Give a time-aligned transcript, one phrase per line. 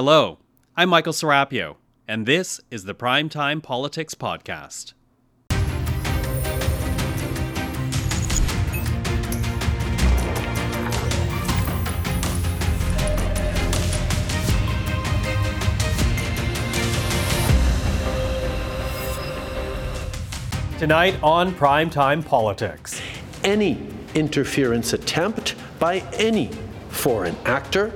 [0.00, 0.38] Hello,
[0.76, 1.74] I'm Michael Serapio,
[2.06, 4.92] and this is the Primetime Politics Podcast.
[20.78, 23.02] Tonight on Primetime Politics.
[23.42, 23.84] Any
[24.14, 26.52] interference attempt by any
[26.88, 27.92] foreign actor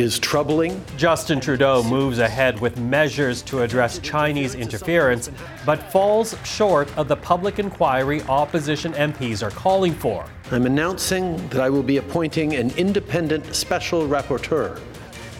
[0.00, 0.82] is troubling.
[0.96, 5.30] Justin Trudeau moves ahead with measures to address Chinese interference,
[5.64, 10.24] but falls short of the public inquiry opposition MPs are calling for.
[10.50, 14.80] I'm announcing that I will be appointing an independent special rapporteur.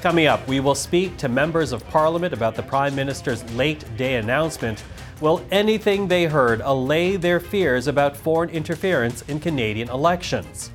[0.02, 4.16] Coming up, we will speak to members of parliament about the Prime Minister's late day
[4.16, 4.84] announcement
[5.20, 10.72] Will anything they heard allay their fears about foreign interference in Canadian elections?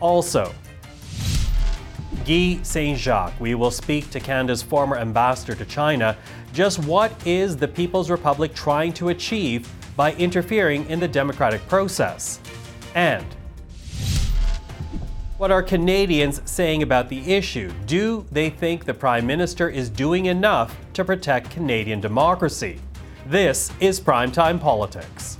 [0.00, 0.52] Also,
[2.26, 6.16] Guy Saint Jacques, we will speak to Canada's former ambassador to China.
[6.52, 12.40] Just what is the People's Republic trying to achieve by interfering in the democratic process?
[12.96, 13.24] And
[15.38, 17.70] what are Canadians saying about the issue?
[17.86, 22.80] Do they think the Prime Minister is doing enough to protect Canadian democracy?
[23.26, 25.35] This is Primetime Politics.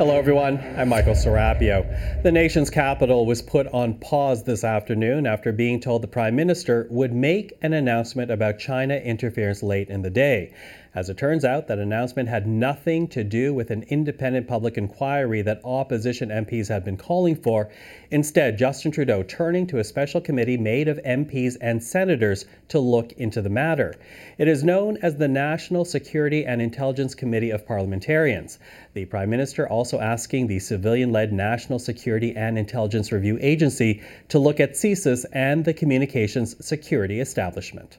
[0.00, 0.56] Hello, everyone.
[0.78, 2.22] I'm Michael Serapio.
[2.22, 6.86] The nation's capital was put on pause this afternoon after being told the Prime Minister
[6.88, 10.54] would make an announcement about China interference late in the day.
[10.92, 15.40] As it turns out, that announcement had nothing to do with an independent public inquiry
[15.40, 17.70] that opposition MPs had been calling for.
[18.10, 23.12] Instead, Justin Trudeau turning to a special committee made of MPs and senators to look
[23.12, 23.94] into the matter.
[24.36, 28.58] It is known as the National Security and Intelligence Committee of Parliamentarians.
[28.94, 34.40] The Prime Minister also asking the civilian led National Security and Intelligence Review Agency to
[34.40, 37.98] look at CSIS and the communications security establishment.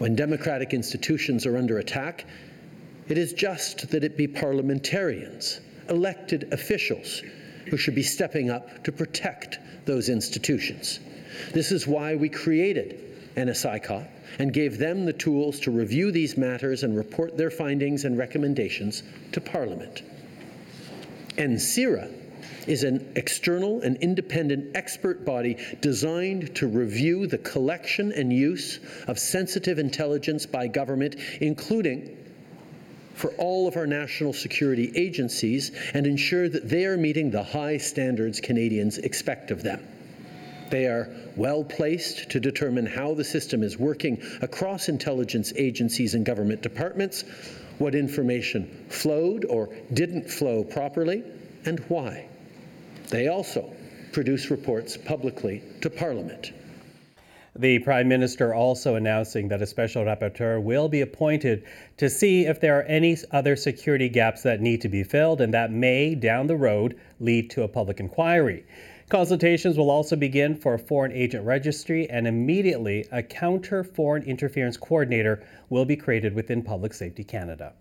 [0.00, 2.24] When democratic institutions are under attack,
[3.10, 7.22] it is just that it be parliamentarians, elected officials,
[7.66, 11.00] who should be stepping up to protect those institutions.
[11.52, 12.98] This is why we created
[13.36, 14.08] NSICOP
[14.38, 19.02] and gave them the tools to review these matters and report their findings and recommendations
[19.32, 20.00] to Parliament.
[21.36, 22.10] NSIRA
[22.66, 29.18] is an external and independent expert body designed to review the collection and use of
[29.18, 32.16] sensitive intelligence by government, including
[33.14, 37.76] for all of our national security agencies, and ensure that they are meeting the high
[37.76, 39.86] standards Canadians expect of them.
[40.70, 46.24] They are well placed to determine how the system is working across intelligence agencies and
[46.24, 47.24] government departments,
[47.78, 51.22] what information flowed or didn't flow properly,
[51.66, 52.29] and why.
[53.10, 53.72] They also
[54.12, 56.52] produce reports publicly to Parliament.
[57.56, 61.64] The Prime Minister also announcing that a special rapporteur will be appointed
[61.96, 65.52] to see if there are any other security gaps that need to be filled and
[65.52, 68.64] that may, down the road, lead to a public inquiry.
[69.10, 74.76] Consultations will also begin for a foreign agent registry, and immediately a counter foreign interference
[74.76, 77.72] coordinator will be created within Public Safety Canada.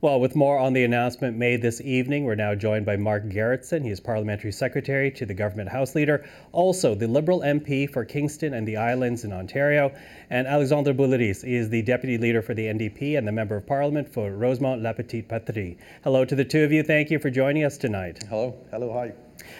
[0.00, 3.84] Well, with more on the announcement made this evening, we're now joined by Mark Gerretsen.
[3.84, 8.54] He is Parliamentary Secretary to the Government House Leader, also the Liberal MP for Kingston
[8.54, 9.92] and the Islands in Ontario,
[10.30, 14.10] and Alexandre Boulerice is the Deputy Leader for the NDP and the Member of Parliament
[14.10, 15.76] for Rosemont La Petite Patrie.
[16.04, 16.82] Hello to the two of you.
[16.82, 18.24] Thank you for joining us tonight.
[18.30, 18.56] Hello.
[18.70, 18.94] Hello.
[18.94, 19.12] Hi.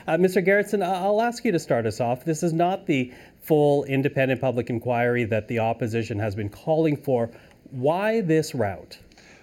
[0.06, 0.44] Uh, Mr.
[0.44, 2.24] Gerretsen, I'll ask you to start us off.
[2.24, 3.12] This is not the
[3.42, 7.30] full independent public inquiry that the opposition has been calling for.
[7.70, 8.98] Why this route?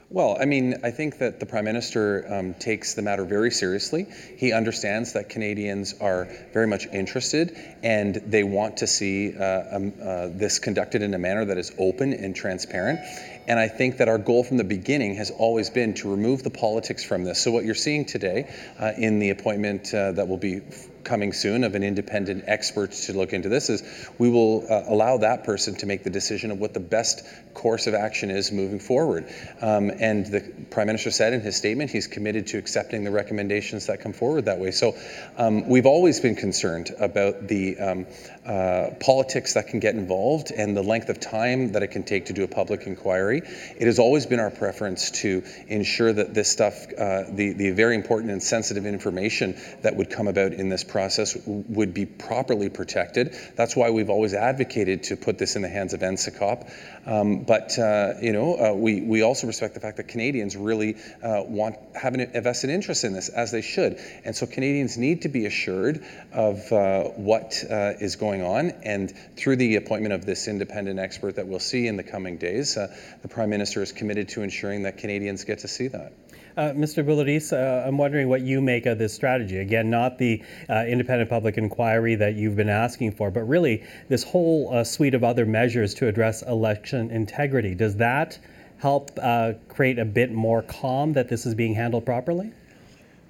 [0.09, 4.07] Well, I mean, I think that the Prime Minister um, takes the matter very seriously.
[4.37, 9.93] He understands that Canadians are very much interested and they want to see uh, um,
[10.01, 13.01] uh, this conducted in a manner that is open and transparent.
[13.47, 16.49] And I think that our goal from the beginning has always been to remove the
[16.49, 17.41] politics from this.
[17.41, 20.61] So, what you're seeing today uh, in the appointment uh, that will be
[21.07, 25.17] coming soon of an independent expert to look into this is we will uh, allow
[25.17, 28.79] that person to make the decision of what the best course of action is moving
[28.79, 29.25] forward.
[29.61, 33.87] Um, and the Prime Minister said in his statement he's committed to accepting the recommendations
[33.87, 34.71] that come forward that way.
[34.71, 34.95] So
[35.37, 38.05] um, we've always been concerned about the um,
[38.47, 42.27] uh, politics that can get involved and the length of time that it can take
[42.27, 43.41] to do a public inquiry.
[43.77, 47.95] It has always been our preference to ensure that this stuff, uh, the, the very
[47.95, 52.69] important and sensitive information that would come about in this process, w- would be properly
[52.69, 53.35] protected.
[53.55, 56.71] That's why we've always advocated to put this in the hands of NSICOP.
[57.05, 60.95] Um, but uh, you know, uh, we we also respect the fact that Canadians really
[61.23, 63.99] uh, want have an, a vested interest in this, as they should.
[64.25, 66.03] And so Canadians need to be assured
[66.33, 67.63] of uh, what
[67.99, 68.71] is going on.
[68.83, 72.77] And through the appointment of this independent expert that we'll see in the coming days,
[72.77, 76.13] uh, the Prime Minister is committed to ensuring that Canadians get to see that.
[76.57, 77.05] Uh, Mr.
[77.05, 79.59] Boulerice, uh, I'm wondering what you make of this strategy.
[79.59, 84.23] Again, not the uh, independent public inquiry that you've been asking for, but really this
[84.23, 87.75] whole uh, suite of other measures to address election integrity.
[87.75, 88.39] Does that
[88.79, 92.51] help uh, create a bit more calm that this is being handled properly?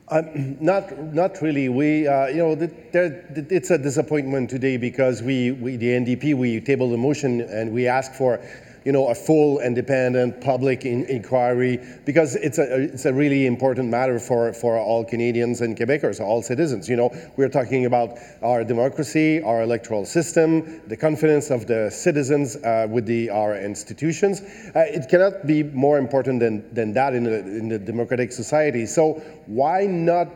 [0.10, 1.68] Not, not really.
[1.68, 5.88] We, uh, you know, th- there, th- it's a disappointment today because we, we, the
[5.88, 8.40] NDP, we tabled a motion and we asked for,
[8.88, 13.90] you know, a full independent public in- inquiry because it's a, it's a really important
[13.90, 16.88] matter for, for all Canadians and Quebecers, all citizens.
[16.88, 22.56] You know, we're talking about our democracy, our electoral system, the confidence of the citizens
[22.56, 24.40] uh, with the, our institutions.
[24.74, 28.86] Uh, it cannot be more important than, than that in a, in a democratic society.
[28.86, 29.16] So
[29.48, 30.30] why not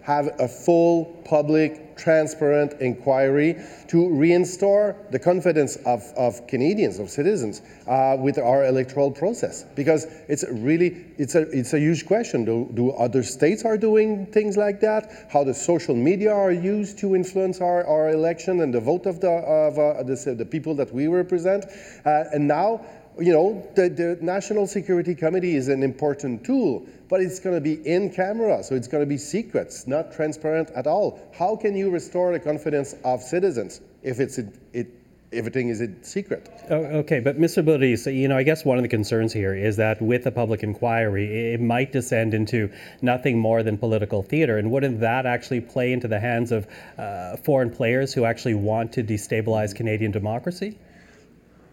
[0.00, 3.56] have a full public, transparent inquiry
[3.88, 9.64] to reinstore the confidence of, of Canadians, of citizens, uh, with our electoral process.
[9.74, 12.44] Because it's really, it's a, it's a huge question.
[12.44, 15.26] Do, do other states are doing things like that?
[15.30, 19.20] How the social media are used to influence our, our election and the vote of
[19.20, 21.66] the, of, uh, the, the people that we represent?
[22.06, 22.84] Uh, and now,
[23.18, 27.60] you know, the, the National Security Committee is an important tool, but it's going to
[27.60, 31.20] be in camera, so it's going to be secrets, not transparent at all.
[31.36, 34.86] How can you restore the confidence of citizens if it's it, it
[35.32, 36.48] everything is a secret?
[36.70, 37.64] Oh, okay, but Mr.
[37.64, 40.62] Boulerice, you know, I guess one of the concerns here is that with a public
[40.62, 42.70] inquiry, it might descend into
[43.02, 47.36] nothing more than political theater, and wouldn't that actually play into the hands of uh,
[47.38, 50.78] foreign players who actually want to destabilize Canadian democracy?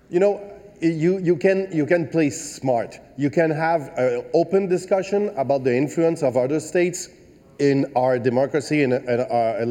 [0.10, 3.00] You know, you, you, can, you can play smart.
[3.18, 7.10] You can have an open discussion about the influence of other states
[7.60, 9.62] in our democracy and in, our,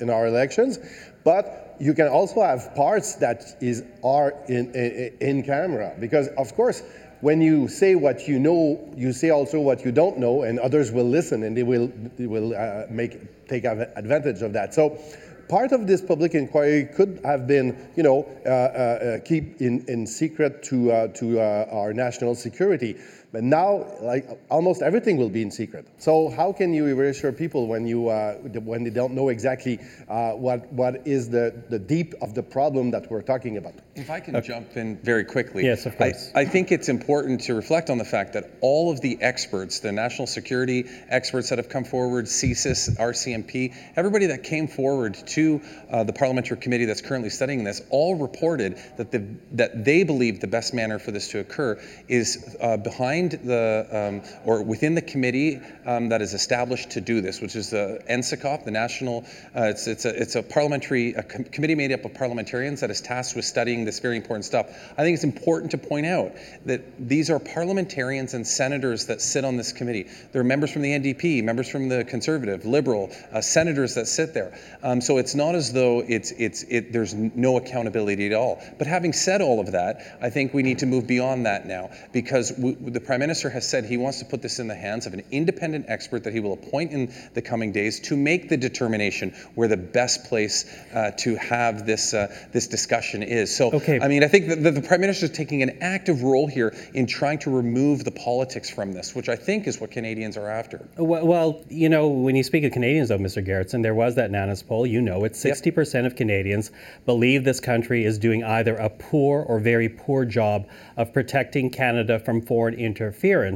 [0.00, 0.78] in our elections,
[1.24, 6.54] but you can also have parts that is are in, in, in camera because of
[6.54, 6.82] course
[7.20, 10.90] when you say what you know you say also what you don't know and others
[10.90, 14.98] will listen and they will they will uh, make take advantage of that so
[15.48, 20.06] part of this public inquiry could have been, you know, uh, uh, keep in, in
[20.06, 22.96] secret to, uh, to uh, our national security.
[23.36, 25.86] But now, like almost everything will be in secret.
[25.98, 29.78] So how can you reassure people when you uh, when they don't know exactly
[30.08, 33.74] uh, what what is the the deep of the problem that we're talking about?
[33.94, 34.48] If I can okay.
[34.48, 36.30] jump in very quickly, yes, of course.
[36.34, 39.80] I, I think it's important to reflect on the fact that all of the experts,
[39.80, 45.60] the national security experts that have come forward, CSIS, RCMP, everybody that came forward to
[45.90, 49.22] uh, the parliamentary committee that's currently studying this, all reported that the
[49.52, 51.78] that they believe the best manner for this to occur
[52.08, 52.78] is uh,
[53.28, 57.56] behind the, um, or within the committee um, that is established to do this, which
[57.56, 59.24] is the NSICOP, the National,
[59.54, 62.90] uh, it's, it's, a, it's a parliamentary a com- committee made up of parliamentarians that
[62.90, 64.66] is tasked with studying this very important stuff.
[64.96, 66.32] I think it's important to point out
[66.66, 70.06] that these are parliamentarians and senators that sit on this committee.
[70.32, 74.34] There are members from the NDP, members from the Conservative, Liberal, uh, senators that sit
[74.34, 74.58] there.
[74.82, 78.62] Um, so it's not as though it's, it's, it, there's no accountability at all.
[78.78, 81.90] But having said all of that, I think we need to move beyond that now
[82.12, 85.06] because we, the Prime Minister has said he wants to put this in the hands
[85.06, 88.58] of an independent expert that he will appoint in the coming days to make the
[88.58, 93.56] determination where the best place uh, to have this uh, this discussion is.
[93.56, 93.98] So, okay.
[94.00, 96.76] I mean, I think that the, the Prime Minister is taking an active role here
[96.92, 100.50] in trying to remove the politics from this, which I think is what Canadians are
[100.50, 100.86] after.
[100.98, 103.42] Well, you know, when you speak of Canadians, though, Mr.
[103.42, 104.86] Gerretsen, there was that NANOS poll.
[104.86, 106.04] You know, it's 60% yep.
[106.04, 106.70] of Canadians
[107.06, 110.68] believe this country is doing either a poor or very poor job
[110.98, 112.95] of protecting Canada from foreign interference.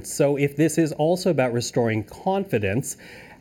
[0.07, 2.97] So, if this is also about restoring confidence,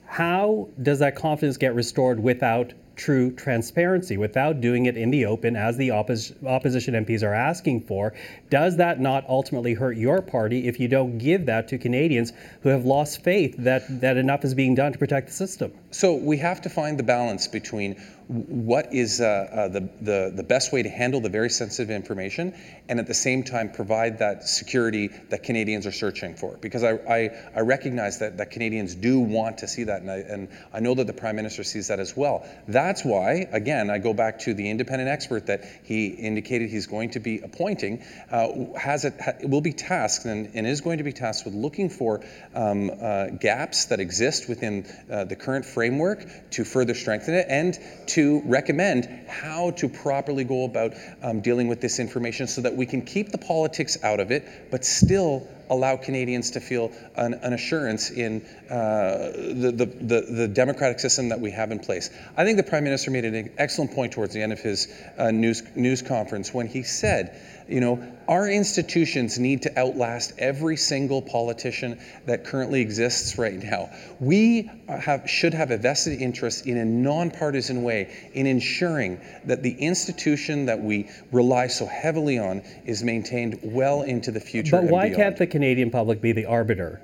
[0.06, 5.56] how does that confidence get restored without true transparency, without doing it in the open
[5.56, 8.14] as the oppos- opposition MPs are asking for?
[8.50, 12.70] Does that not ultimately hurt your party if you don't give that to Canadians who
[12.70, 15.72] have lost faith that, that enough is being done to protect the system?
[15.92, 17.96] So we have to find the balance between
[18.30, 22.54] what is uh, uh, the, the, the best way to handle the very sensitive information
[22.88, 26.56] and at the same time provide that security that Canadians are searching for.
[26.62, 30.18] Because I, I, I recognize that, that Canadians do want to see that, and I,
[30.18, 32.48] and I know that the Prime Minister sees that as well.
[32.68, 37.12] That's why, again, I go back to the independent expert that he indicated he's going
[37.12, 41.04] to be appointing, uh, has it ha, will be tasked and, and, is going to
[41.04, 46.24] be tasked with looking for um, uh, gaps that exist within uh, the current framework
[46.52, 51.82] to further strengthen it and to recommend how to properly go about um, dealing with
[51.82, 55.98] this information so that we can keep the politics out of it, but still allow
[55.98, 61.40] Canadians to feel an, an assurance in uh, the, the, the, the, democratic system that
[61.40, 62.10] we have in place.
[62.36, 65.32] I think the Prime Minister made an excellent point towards the end of his uh,
[65.32, 71.22] news, news conference when he said you know, our institutions need to outlast every single
[71.22, 73.92] politician that currently exists right now.
[74.20, 79.72] We have, should have a vested interest in a nonpartisan way in ensuring that the
[79.72, 84.82] institution that we rely so heavily on is maintained well into the future.
[84.82, 87.02] But why can't the Canadian public be the arbiter?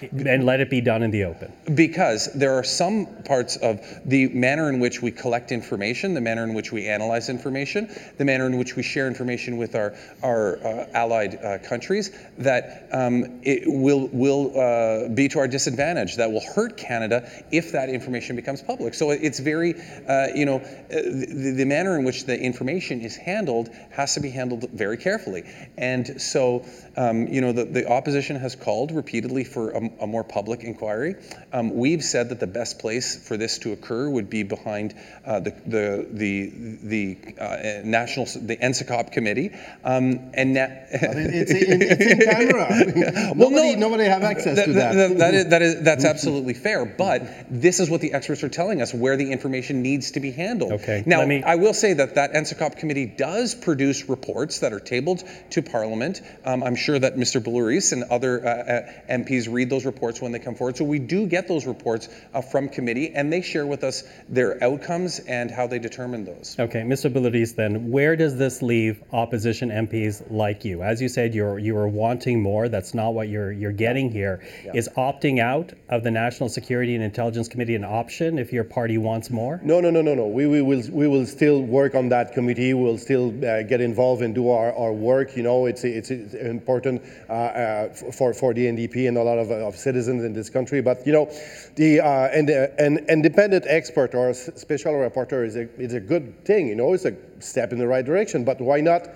[0.00, 1.52] And let it be done in the open?
[1.74, 6.44] Because there are some parts of the manner in which we collect information, the manner
[6.44, 7.88] in which we analyze information,
[8.18, 12.88] the manner in which we share information with our, our uh, allied uh, countries that
[12.92, 17.88] um, it will, will uh, be to our disadvantage, that will hurt Canada if that
[17.88, 18.94] information becomes public.
[18.94, 19.74] So it's very,
[20.08, 24.20] uh, you know, uh, the, the manner in which the information is handled has to
[24.20, 25.44] be handled very carefully.
[25.76, 26.64] And so,
[26.96, 31.16] um, you know, the, the opposition has called repeatedly for a a more public inquiry.
[31.52, 35.40] Um, we've said that the best place for this to occur would be behind uh,
[35.40, 36.52] the the the,
[36.82, 39.50] the uh, national the NSICOP committee.
[39.84, 43.34] Um, and na- it's, in, it's, in, camera.
[43.36, 44.94] well, nobody, no, nobody have access that, to that.
[44.94, 46.84] That, that, is, that is that's absolutely fair.
[46.84, 50.30] But this is what the experts are telling us where the information needs to be
[50.30, 50.72] handled.
[50.72, 51.02] Okay.
[51.06, 51.42] Now, me...
[51.42, 56.20] I will say that that NSICOP committee does produce reports that are tabled to Parliament.
[56.44, 57.42] Um, I'm sure that Mr.
[57.42, 60.76] Boulerice and other uh, uh MPs read those those reports when they come forward.
[60.76, 64.62] So we do get those reports uh, from committee, and they share with us their
[64.62, 66.56] outcomes and how they determine those.
[66.58, 67.12] Okay, Mr.
[67.12, 70.82] Boulerice, then where does this leave opposition MPs like you?
[70.82, 72.68] As you said, you're you are wanting more.
[72.68, 74.42] That's not what you're you're getting here.
[74.64, 74.72] Yeah.
[74.74, 78.98] Is opting out of the National Security and Intelligence Committee an option if your party
[78.98, 79.60] wants more?
[79.62, 80.26] No, no, no, no, no.
[80.26, 82.74] We, we will we will still work on that committee.
[82.74, 85.36] We'll still uh, get involved and do our, our work.
[85.36, 89.38] You know, it's it's, it's important uh, uh, for for the NDP and a lot
[89.38, 90.80] of of citizens in this country.
[90.80, 91.30] But you know,
[91.76, 96.00] the uh, and uh, an independent expert or a special rapporteur is a is a
[96.00, 96.68] good thing.
[96.68, 98.44] You know, it's a step in the right direction.
[98.44, 99.08] But why not?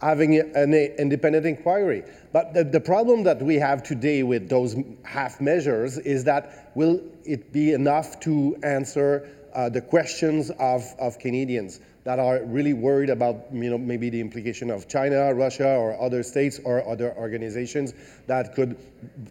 [0.00, 2.04] having an independent inquiry.
[2.32, 7.00] But the, the, problem that we have today with those half measures is that will
[7.24, 11.80] it be enough to answer uh, the questions of, of Canadians?
[12.08, 16.22] That are really worried about you know maybe the implication of China, Russia, or other
[16.22, 17.92] states or other organizations
[18.26, 18.78] that could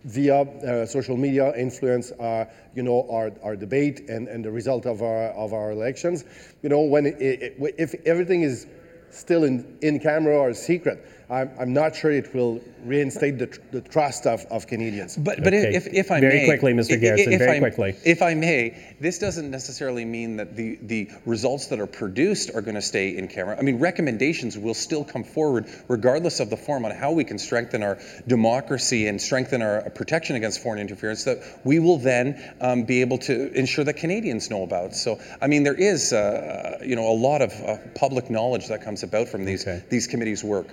[0.06, 4.86] via uh, social media influence uh, you know our, our debate and, and the result
[4.86, 6.24] of our of our elections.
[6.62, 8.68] You know when it, it, if everything is
[9.10, 13.60] still in in camera or secret, I'm, I'm not sure it will reinstate the, tr-
[13.72, 15.18] the trust of, of Canadians.
[15.18, 15.76] But, but okay.
[15.76, 16.46] if, if I very may.
[16.46, 17.02] quickly, Mr.
[17.02, 17.96] Gerretsen, very I, quickly.
[18.06, 22.62] If I may, this doesn't necessarily mean that the, the results that are produced are
[22.62, 23.58] going to stay in camera.
[23.58, 27.40] I mean, recommendations will still come forward regardless of the form on how we can
[27.40, 32.86] strengthen our democracy and strengthen our protection against foreign interference that we will then um,
[32.86, 34.96] be able to ensure that Canadians know about.
[34.96, 38.82] So, I mean, there is, uh, you know, a lot of uh, public knowledge that
[38.82, 39.84] comes about from these, okay.
[39.90, 40.68] these committees' work.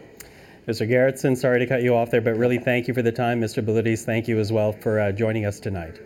[0.66, 0.88] Mr.
[0.88, 3.38] Gerretsen, sorry to cut you off there, but really thank you for the time.
[3.38, 3.62] Mr.
[3.62, 6.00] Boulerice, thank you as well for uh, joining us tonight.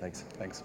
[0.00, 0.22] Thanks.
[0.36, 0.64] Thanks.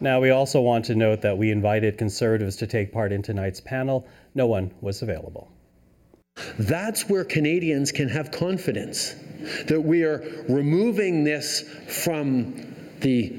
[0.00, 3.60] Now, we also want to note that we invited conservatives to take part in tonight's
[3.60, 4.06] panel.
[4.34, 5.50] No one was available.
[6.58, 9.14] That's where Canadians can have confidence
[9.66, 13.38] that we are removing this from the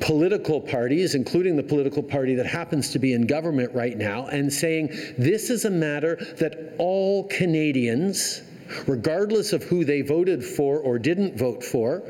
[0.00, 4.50] political parties, including the political party that happens to be in government right now, and
[4.50, 4.88] saying
[5.18, 8.42] this is a matter that all Canadians
[8.86, 12.02] regardless of who they voted for or didn't vote for,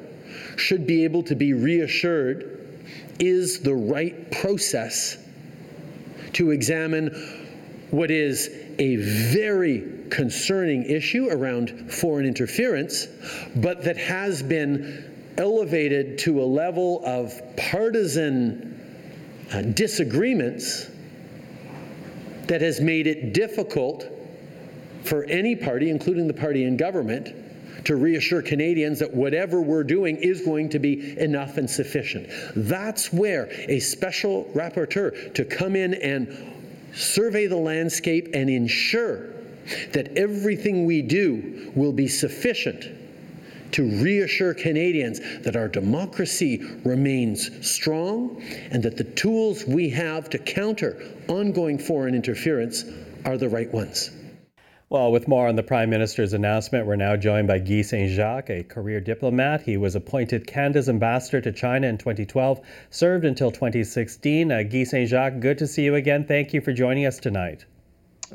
[0.56, 2.58] should be able to be reassured
[3.18, 5.18] is the right process
[6.32, 7.08] to examine
[7.90, 13.06] what is a very concerning issue around foreign interference,
[13.56, 18.78] but that has been elevated to a level of partisan
[19.52, 20.90] uh, disagreements
[22.46, 24.06] that has made it difficult
[25.04, 27.34] for any party, including the party in government,
[27.84, 32.28] to reassure Canadians that whatever we're doing is going to be enough and sufficient.
[32.54, 36.52] That's where a special rapporteur to come in and
[36.94, 39.30] survey the landscape, and ensure
[39.92, 42.86] that everything we do will be sufficient
[43.72, 50.38] to reassure Canadians that our democracy remains strong and that the tools we have to
[50.38, 52.84] counter ongoing foreign interference
[53.24, 54.10] are the right ones.
[54.92, 58.50] Well, with more on the Prime Minister's announcement, we're now joined by Guy Saint Jacques,
[58.50, 59.62] a career diplomat.
[59.62, 64.52] He was appointed Canada's ambassador to China in 2012, served until 2016.
[64.52, 66.26] Uh, Guy Saint Jacques, good to see you again.
[66.26, 67.64] Thank you for joining us tonight.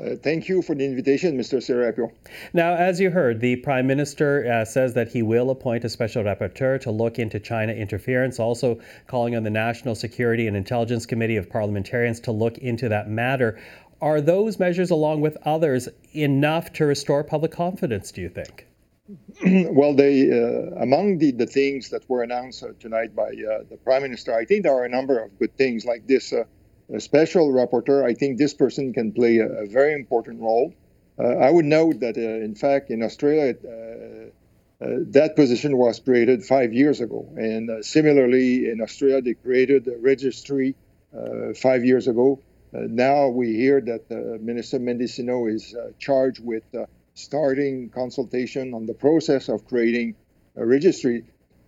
[0.00, 1.58] Uh, thank you for the invitation, Mr.
[1.58, 2.12] Serapio.
[2.52, 6.22] Now, as you heard, the Prime Minister uh, says that he will appoint a special
[6.22, 11.36] rapporteur to look into China interference, also calling on the National Security and Intelligence Committee
[11.36, 13.60] of Parliamentarians to look into that matter.
[14.00, 18.66] Are those measures, along with others, enough to restore public confidence, do you think?
[19.72, 23.78] well, they, uh, among the, the things that were announced uh, tonight by uh, the
[23.82, 26.44] Prime Minister, I think there are a number of good things like this uh,
[26.98, 30.74] special rapporteur, I think this person can play a, a very important role.
[31.18, 33.54] Uh, I would note that, uh, in fact, in Australia,
[34.80, 37.28] that position was created five years ago.
[37.36, 40.76] And similarly, in Australia, they created a registry
[41.56, 42.40] five years ago.
[42.72, 44.10] Now we hear that
[44.40, 46.64] Minister Mendicino is charged with
[47.14, 50.14] starting consultation on the process of creating
[50.56, 51.24] a registry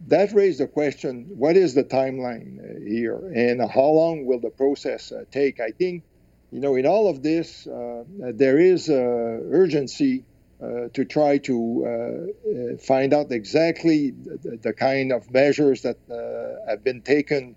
[0.08, 4.50] that raised the question what is the timeline uh, here and how long will the
[4.50, 5.60] process uh, take?
[5.60, 6.04] I think,
[6.50, 10.24] you know, in all of this, uh, there is urgency
[10.62, 16.68] uh, to try to uh, find out exactly the, the, kind of measures that uh,
[16.70, 17.56] have been taken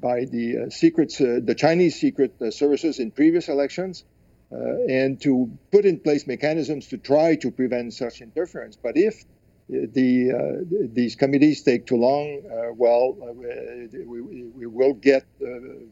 [0.00, 4.04] by the uh, secrets, uh, the Chinese secret uh, services in previous elections,
[4.50, 8.76] and to put in place mechanisms to try to prevent such interference.
[8.76, 9.24] But if
[9.68, 13.32] the uh, these committees take too long, uh, well, uh,
[14.06, 15.24] we, we will get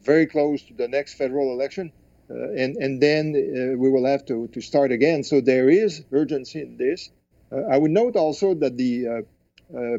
[0.01, 1.91] very close to the next federal election,
[2.29, 3.33] and and then
[3.77, 5.23] we will have to to start again.
[5.23, 7.09] So there is urgency in this.
[7.51, 9.25] I would note also that the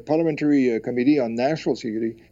[0.06, 2.23] Parliamentary Committee on National Security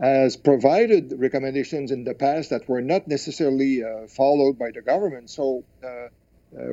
[0.00, 5.30] has provided recommendations in the past that were not necessarily uh, followed by the government.
[5.30, 6.08] So, uh, uh,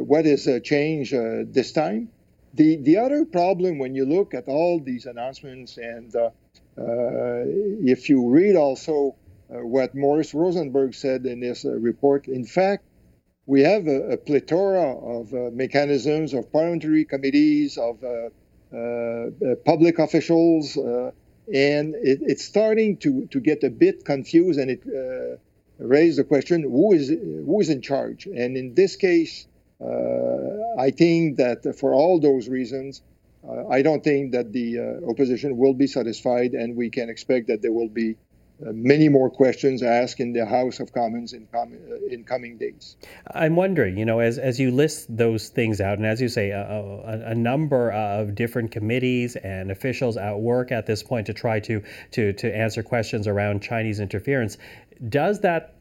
[0.03, 2.09] what is a change this time?
[2.53, 6.29] The, the other problem when you look at all these announcements, and uh,
[6.77, 7.43] uh,
[7.85, 9.15] if you read also
[9.49, 12.83] uh, what Morris Rosenberg said in his uh, report, in fact,
[13.47, 18.29] we have a, a plethora of uh, mechanisms of parliamentary committees, of uh,
[19.65, 20.77] public officials,
[21.51, 25.39] and it, it's starting to, to get a bit confused and it
[25.79, 28.25] raised the question who is, who is in charge?
[28.25, 29.47] And in this case,
[29.81, 33.01] uh, I think that for all those reasons,
[33.47, 37.47] uh, I don't think that the uh, opposition will be satisfied, and we can expect
[37.47, 38.15] that there will be uh,
[38.71, 42.95] many more questions asked in the House of Commons in, com- uh, in coming days.
[43.33, 46.51] I'm wondering, you know, as, as you list those things out, and as you say,
[46.51, 51.33] a, a, a, number of different committees and officials at work at this point to
[51.33, 54.57] try to, to, to answer questions around Chinese interference,
[55.09, 55.75] does that,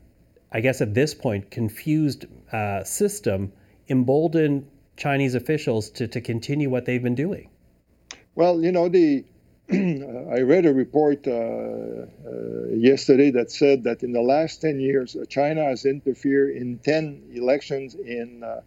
[0.51, 3.53] I guess at this point, confused uh, system
[3.89, 4.67] embolden
[4.97, 7.49] Chinese officials to, to continue what they've been doing?
[8.35, 9.25] Well, you know, the
[9.73, 12.07] I read a report uh, uh,
[12.75, 17.31] yesterday that said that in the last 10 years, uh, China has interfered in 10
[17.33, 18.61] elections in uh,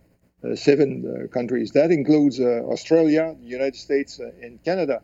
[0.43, 1.71] uh, seven uh, countries.
[1.71, 5.01] That includes Australia, the United States, and Canada.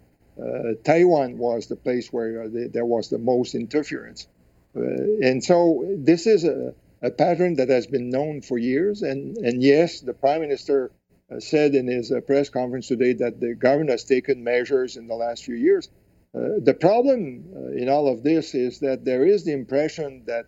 [0.83, 4.27] Taiwan was the place where there was the most interference.
[4.73, 9.01] and so this is a, a pattern that has been known for years.
[9.01, 10.91] And, and yes, the prime minister
[11.39, 15.15] said in his uh, press conference today that the government has taken measures in the
[15.15, 15.89] last few years.
[16.33, 20.45] Uh, the problem uh, in all of this is that there is the impression that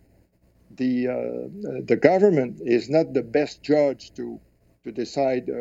[0.76, 4.40] the uh, the government is not the best judge to
[4.84, 5.54] to decide uh,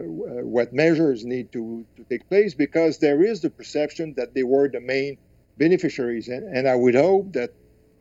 [0.43, 4.67] what measures need to, to take place because there is the perception that they were
[4.67, 5.17] the main
[5.57, 6.27] beneficiaries.
[6.27, 7.51] And, and I would hope that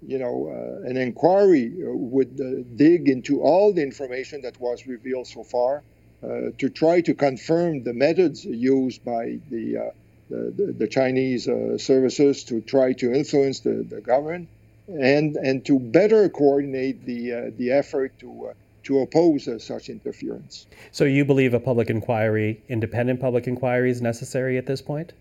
[0.04, 4.87] you know, uh, an inquiry uh, would uh, dig into all the information that was
[4.87, 5.82] revealed so far uh,
[6.22, 9.90] to try to confirm the methods used by the, uh,
[10.30, 14.48] the, the, Chinese uh, services to try to influence the, the government
[14.87, 18.52] and, and to better coordinate the, the effort to,
[18.85, 20.66] to oppose such interference.
[20.92, 25.12] So you believe a public inquiry, independent public inquiry is necessary at this point?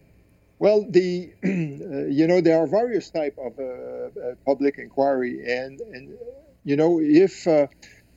[0.61, 1.47] Well, the uh,
[2.05, 6.15] you know there are various type of uh, uh, public inquiry, and and
[6.63, 7.47] you know if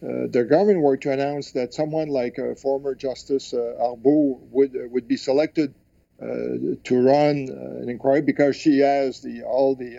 [0.02, 4.35] uh, uh, the government were to announce that someone like uh, former Justice uh, Arbour
[4.50, 5.74] would uh, would be selected
[6.85, 7.48] to run
[7.83, 9.98] an inquiry because she has the all the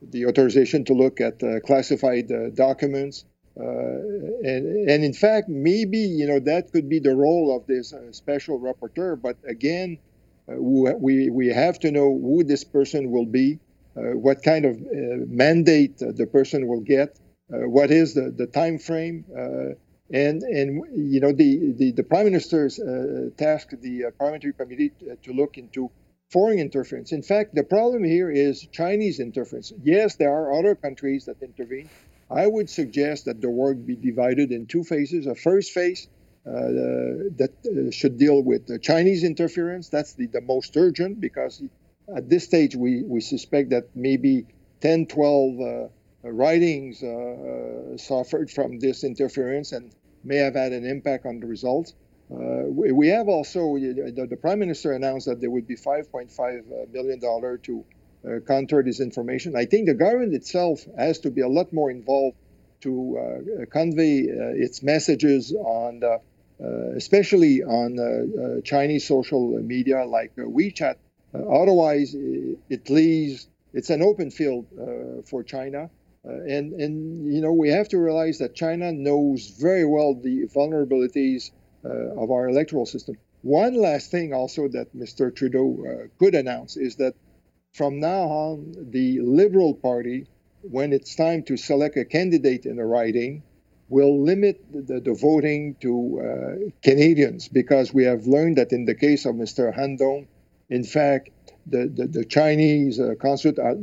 [0.00, 3.24] the authorization to look at classified documents,
[3.56, 8.58] and, and in fact, maybe you know that could be the role of this special
[8.58, 9.20] rapporteur.
[9.20, 9.98] But again,
[10.46, 13.58] we we have to know who this person will be,
[13.94, 14.80] what kind of
[15.28, 19.24] mandate the person will get, what is the, the time frame
[20.12, 24.92] and and you know the the, the prime minister's uh, tasked the uh, parliamentary committee
[25.22, 25.90] to look into
[26.30, 27.12] foreign interference.
[27.12, 29.72] In fact, the problem here is Chinese interference.
[29.82, 31.88] Yes, there are other countries that intervene.
[32.30, 35.26] I would suggest that the work be divided in two phases.
[35.26, 36.08] A first phase
[36.44, 36.50] uh,
[37.38, 39.88] that uh, should deal with the Chinese interference.
[39.88, 41.62] That's the, the most urgent because
[42.14, 44.46] at this stage we, we suspect that maybe
[44.80, 45.90] 10, 12
[46.26, 49.92] uh, ridings uh, uh, suffered from this interference and
[50.24, 51.94] may have had an impact on the results.
[52.30, 56.92] Uh, we, we, have also, the, the, Prime Minister announced that there would be $5.5
[56.92, 57.84] million to
[58.26, 59.54] uh, counter disinformation.
[59.54, 62.36] I think the government itself has to be a lot more involved
[62.80, 63.18] to
[63.62, 66.20] uh, convey uh, its messages on, the,
[66.96, 70.96] especially on Chinese social media like WeChat.
[71.34, 74.66] otherwise, it leaves it's an open field
[75.26, 75.90] for China.
[76.26, 80.46] Uh, and, and, you know, we have to realize that China knows very well the
[80.54, 81.50] vulnerabilities
[81.84, 81.88] uh,
[82.20, 83.16] of our electoral system.
[83.42, 85.34] One last thing also that Mr.
[85.34, 87.14] Trudeau uh, could announce is that
[87.74, 90.26] from now on, the Liberal Party,
[90.62, 93.42] when it's time to select a candidate in a riding,
[93.88, 98.94] will limit the, the voting to uh, Canadians because we have learned that in the
[98.94, 99.72] case of Mr.
[99.72, 100.26] Han Dong,
[100.70, 101.30] in fact,
[101.66, 103.74] the, the, the Chinese uh, consulate uh,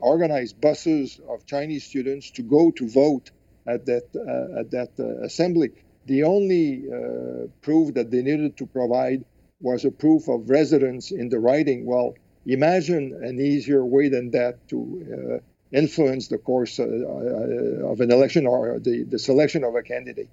[0.00, 3.30] organized buses of Chinese students to go to vote
[3.66, 5.70] at that, uh, at that uh, assembly.
[6.06, 9.24] The only uh, proof that they needed to provide
[9.60, 11.84] was a proof of residence in the riding.
[11.84, 12.14] Well,
[12.46, 19.04] imagine an easier way than that to influence the course of an election or the,
[19.04, 20.30] the selection of a candidate.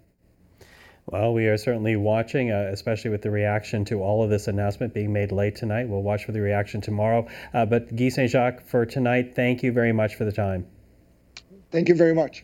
[1.09, 4.93] Well, we are certainly watching, uh, especially with the reaction to all of this announcement
[4.93, 5.87] being made late tonight.
[5.87, 7.27] We'll watch for the reaction tomorrow.
[7.53, 10.67] Uh, but Guy Saint Jacques, for tonight, thank you very much for the time.
[11.71, 12.43] Thank you very much.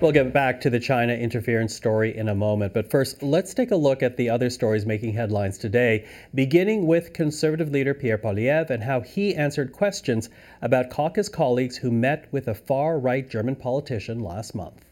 [0.00, 3.70] We'll get back to the China interference story in a moment, but first, let's take
[3.70, 8.70] a look at the other stories making headlines today, beginning with Conservative leader Pierre Poilievre
[8.70, 10.30] and how he answered questions
[10.62, 14.86] about caucus colleagues who met with a far right German politician last month.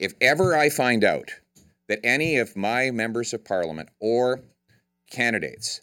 [0.00, 1.30] If ever I find out
[1.88, 4.40] that any of my members of parliament or
[5.12, 5.80] candidates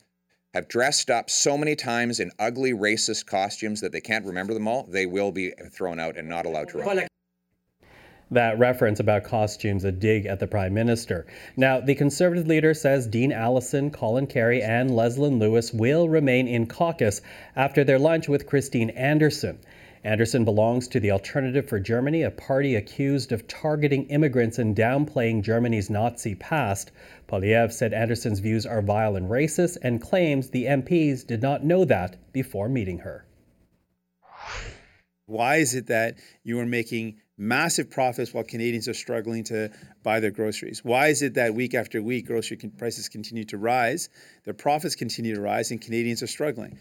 [0.53, 4.67] have dressed up so many times in ugly racist costumes that they can't remember them
[4.67, 7.07] all, they will be thrown out and not allowed to run
[8.31, 11.25] that reference about costumes a dig at the Prime Minister.
[11.55, 16.67] Now, the Conservative leader says Dean Allison, Colin Carrie, and Leslyn Lewis will remain in
[16.67, 17.21] caucus
[17.55, 19.59] after their lunch with Christine Anderson.
[20.03, 25.41] Anderson belongs to the Alternative for Germany, a party accused of targeting immigrants and downplaying
[25.41, 26.91] Germany's Nazi past.
[27.27, 31.83] Poilievre said Anderson's views are vile and racist and claims the MPs did not know
[31.85, 33.25] that before meeting her.
[35.25, 39.69] Why is it that you are making massive profits while Canadians are struggling to
[40.03, 40.83] buy their groceries?
[40.83, 44.09] Why is it that week after week grocery prices continue to rise,
[44.43, 46.79] their profits continue to rise, and Canadians are struggling?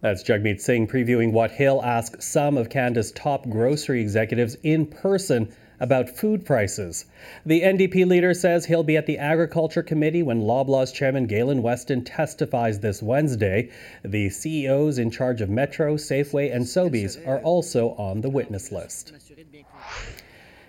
[0.00, 5.54] That's Jagmeet Singh previewing what he'll ask some of Canada's top grocery executives in person
[5.82, 7.06] about food prices.
[7.44, 12.04] The NDP leader says he'll be at the Agriculture Committee when Loblaws chairman Galen Weston
[12.04, 13.68] testifies this Wednesday.
[14.04, 19.12] The CEOs in charge of Metro, Safeway, and Sobeys are also on the witness list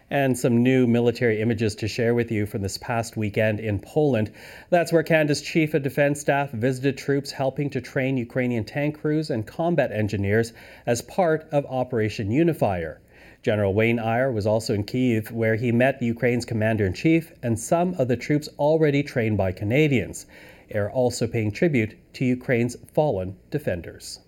[0.09, 4.31] and some new military images to share with you from this past weekend in Poland.
[4.71, 9.29] That's where Canada's Chief of Defence Staff visited troops helping to train Ukrainian tank crews
[9.29, 10.53] and combat engineers
[10.87, 12.99] as part of Operation Unifier.
[13.43, 17.59] General Wayne Eyre was also in Kiev, where he met Ukraine's commander in chief and
[17.59, 20.25] some of the troops already trained by Canadians.
[20.71, 24.21] Eyre also paying tribute to Ukraine's fallen defenders.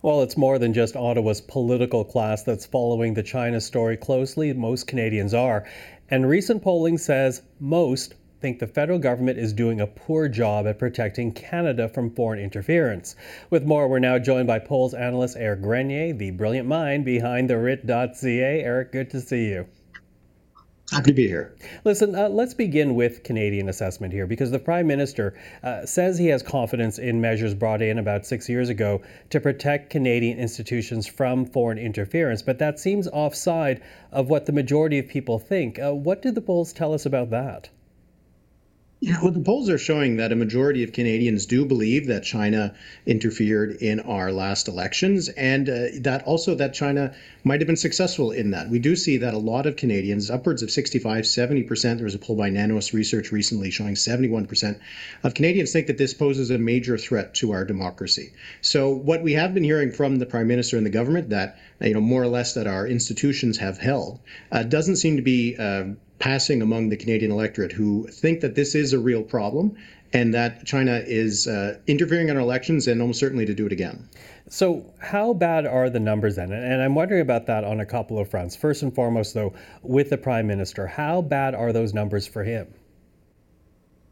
[0.00, 4.54] Well, it's more than just Ottawa's political class that's following the China story closely.
[4.54, 5.66] Most Canadians are.
[6.08, 10.78] And recent polling says most think the federal government is doing a poor job at
[10.78, 13.16] protecting Canada from foreign interference.
[13.50, 17.58] With more, we're now joined by polls analyst Eric Grenier, the brilliant mind behind the
[17.58, 18.62] Writ.ca.
[18.62, 19.66] Eric, good to see you.
[20.90, 21.54] Happy to be here.
[21.84, 26.28] Listen, uh, let's begin with Canadian assessment here because the Prime Minister uh, says he
[26.28, 31.44] has confidence in measures brought in about six years ago to protect Canadian institutions from
[31.44, 35.78] foreign interference, but that seems offside of what the majority of people think.
[35.78, 37.68] Uh, what did the polls tell us about that?
[39.00, 42.74] Yeah, well, the polls are showing that a majority of Canadians do believe that China
[43.06, 48.32] interfered in our last elections, and uh, that also that China might have been successful
[48.32, 48.68] in that.
[48.68, 52.18] We do see that a lot of Canadians, upwards of 65, 70%, there was a
[52.18, 54.80] poll by Nanos Research recently showing 71%
[55.22, 58.32] of Canadians think that this poses a major threat to our democracy.
[58.62, 61.94] So what we have been hearing from the Prime Minister and the government that, you
[61.94, 64.18] know, more or less that our institutions have held,
[64.50, 65.84] uh, doesn't seem to be uh,
[66.18, 69.76] passing among the Canadian electorate who think that this is a real problem
[70.12, 73.72] and that China is uh, interfering in our elections and almost certainly to do it
[73.72, 74.08] again.
[74.48, 76.52] So, how bad are the numbers then?
[76.52, 78.56] And I'm wondering about that on a couple of fronts.
[78.56, 79.52] First and foremost, though,
[79.82, 82.72] with the Prime Minister, how bad are those numbers for him?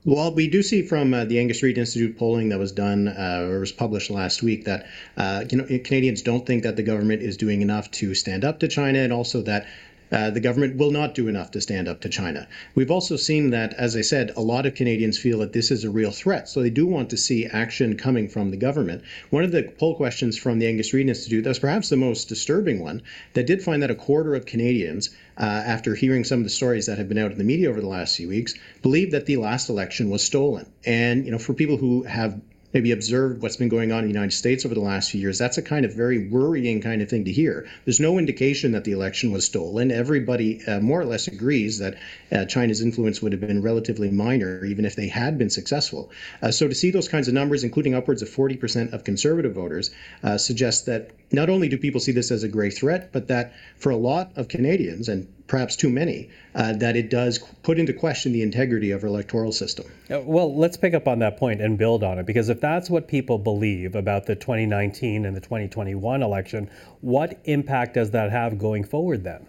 [0.06, 3.48] Well, we do see from uh, the Angus Reid Institute polling that was done uh,
[3.48, 7.22] or was published last week that uh, you know Canadians don't think that the government
[7.22, 9.66] is doing enough to stand up to China, and also that
[10.12, 12.46] uh, the government will not do enough to stand up to China.
[12.74, 15.84] We've also seen that, as I said, a lot of Canadians feel that this is
[15.84, 16.48] a real threat.
[16.48, 19.02] So they do want to see action coming from the government.
[19.30, 22.28] One of the poll questions from the Angus Reid Institute, that was perhaps the most
[22.28, 23.02] disturbing one,
[23.34, 26.86] that did find that a quarter of Canadians, uh, after hearing some of the stories
[26.86, 29.36] that have been out in the media over the last few weeks, believe that the
[29.36, 30.66] last election was stolen.
[30.84, 32.40] And, you know, for people who have
[32.76, 35.38] maybe observed what's been going on in the United States over the last few years,
[35.38, 37.66] that's a kind of very worrying kind of thing to hear.
[37.86, 39.90] There's no indication that the election was stolen.
[39.90, 41.96] Everybody uh, more or less agrees that
[42.30, 46.10] uh, China's influence would have been relatively minor, even if they had been successful.
[46.42, 49.90] Uh, so to see those kinds of numbers, including upwards of 40% of conservative voters,
[50.22, 53.54] uh, suggests that not only do people see this as a great threat, but that
[53.78, 57.92] for a lot of Canadians, and perhaps too many, uh, that it does put into
[57.92, 59.86] question the integrity of our electoral system.
[60.10, 62.90] Uh, well, let's pick up on that point and build on it, because if that's
[62.90, 66.68] what people believe about the 2019 and the 2021 election,
[67.00, 69.46] what impact does that have going forward then?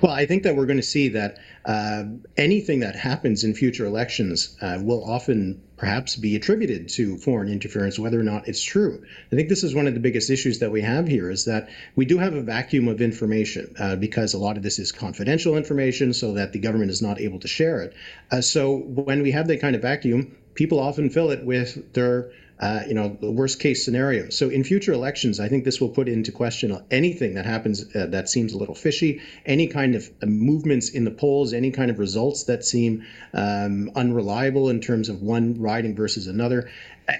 [0.00, 2.04] Well, I think that we're going to see that uh,
[2.36, 7.98] anything that happens in future elections uh, will often perhaps be attributed to foreign interference,
[7.98, 9.02] whether or not it's true.
[9.32, 11.68] I think this is one of the biggest issues that we have here is that
[11.96, 15.56] we do have a vacuum of information uh, because a lot of this is confidential
[15.56, 17.94] information so that the government is not able to share it.
[18.30, 22.30] Uh, so when we have that kind of vacuum, people often fill it with their
[22.60, 24.30] uh, you know, the worst case scenario.
[24.30, 28.06] So in future elections, I think this will put into question anything that happens uh,
[28.06, 31.90] that seems a little fishy, any kind of uh, movements in the polls, any kind
[31.90, 36.70] of results that seem um, unreliable in terms of one riding versus another,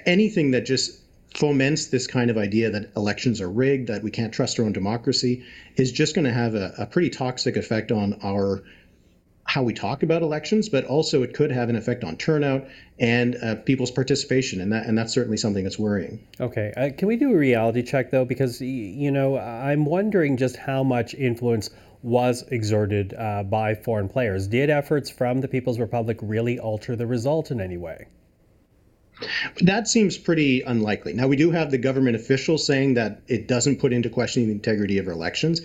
[0.06, 1.00] anything that just
[1.34, 4.72] foments this kind of idea that elections are rigged, that we can't trust our own
[4.72, 5.44] democracy,
[5.76, 8.62] is just going to have a, a pretty toxic effect on our
[9.44, 12.66] how we talk about elections, but also it could have an effect on turnout
[12.98, 16.26] and uh, people's participation, and that and that's certainly something that's worrying.
[16.40, 18.24] Okay, uh, can we do a reality check though?
[18.24, 21.70] Because you know, I'm wondering just how much influence
[22.02, 24.46] was exerted uh, by foreign players.
[24.46, 28.06] Did efforts from the People's Republic really alter the result in any way?
[29.60, 31.12] That seems pretty unlikely.
[31.12, 34.52] Now, we do have the government officials saying that it doesn't put into question the
[34.52, 35.60] integrity of elections.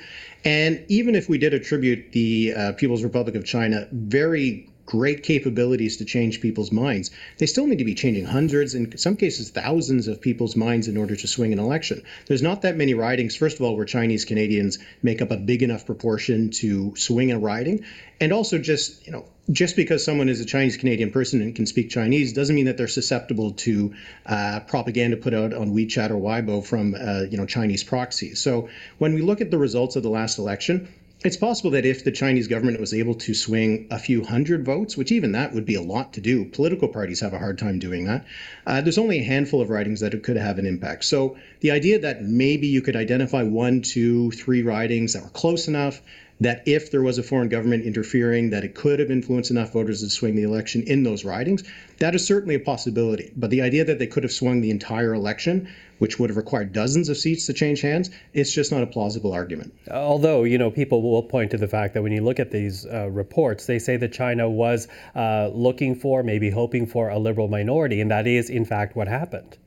[0.46, 5.98] And even if we did attribute the uh, People's Republic of China very great capabilities
[5.98, 10.08] to change people's minds, they still need to be changing hundreds, in some cases thousands
[10.08, 12.02] of people's minds in order to swing an election.
[12.26, 15.62] There's not that many ridings, first of all, where Chinese Canadians make up a big
[15.62, 17.86] enough proportion to swing a riding.
[18.20, 21.68] And also just, you know, just because someone is a Chinese Canadian person and can
[21.68, 23.94] speak Chinese doesn't mean that they're susceptible to
[24.26, 28.42] uh, propaganda put out on WeChat or Weibo from uh, you know Chinese proxies.
[28.42, 30.88] So when we look at the results of the last election,
[31.24, 34.96] it's possible that if the Chinese government was able to swing a few hundred votes,
[34.96, 37.78] which even that would be a lot to do, political parties have a hard time
[37.78, 38.26] doing that.
[38.66, 41.04] Uh, there's only a handful of ridings that it could have an impact.
[41.04, 45.68] So the idea that maybe you could identify one, two, three ridings that were close
[45.68, 46.02] enough
[46.40, 50.02] that if there was a foreign government interfering, that it could have influenced enough voters
[50.02, 51.64] to swing the election in those ridings,
[51.98, 53.32] that is certainly a possibility.
[53.36, 56.72] But the idea that they could have swung the entire election, which would have required
[56.72, 59.74] dozens of seats to change hands, it's just not a plausible argument.
[59.92, 62.86] Although, you know, people will point to the fact that when you look at these
[62.86, 67.50] uh, reports, they say that China was uh, looking for, maybe hoping for a liberal
[67.50, 69.58] minority, and that is, in fact, what happened.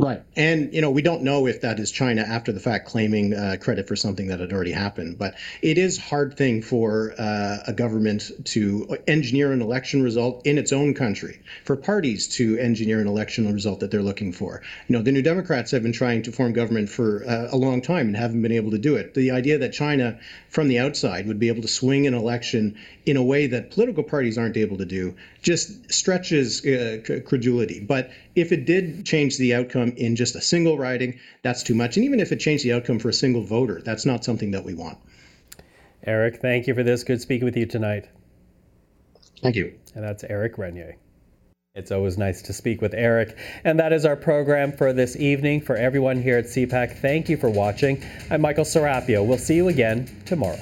[0.00, 0.22] Right.
[0.34, 3.56] And, you know, we don't know if that is China after the fact claiming uh,
[3.60, 5.18] credit for something that had already happened.
[5.18, 10.46] But it is a hard thing for uh, a government to engineer an election result
[10.46, 14.62] in its own country, for parties to engineer an election result that they're looking for.
[14.88, 17.82] You know, the New Democrats have been trying to form government for uh, a long
[17.82, 19.14] time and haven't been able to do it.
[19.14, 23.16] The idea that China, from the outside, would be able to swing an election in
[23.16, 27.80] a way that political parties aren't able to do just stretches uh, credulity.
[27.80, 29.54] But if it did change the
[29.90, 31.96] outcome in just a single riding, that's too much.
[31.96, 34.64] And even if it changed the outcome for a single voter, that's not something that
[34.64, 34.98] we want.
[36.06, 37.04] Eric, thank you for this.
[37.04, 38.08] Good speaking with you tonight.
[39.42, 39.74] Thank you.
[39.94, 40.96] And that's Eric Grenier.
[41.74, 43.38] It's always nice to speak with Eric.
[43.64, 45.60] And that is our program for this evening.
[45.60, 48.02] For everyone here at CPAC, thank you for watching.
[48.30, 49.24] I'm Michael Serapio.
[49.24, 50.58] We'll see you again tomorrow.